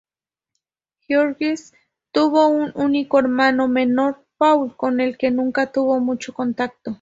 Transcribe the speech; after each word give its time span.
Georges 1.07 1.75
tuvo 2.11 2.47
un 2.47 2.71
único 2.73 3.19
hermano, 3.19 3.67
menor, 3.67 4.25
Paul, 4.39 4.75
con 4.75 4.99
el 4.99 5.15
que 5.15 5.29
nunca 5.29 5.71
tuvo 5.71 5.99
mucho 5.99 6.33
contacto. 6.33 6.89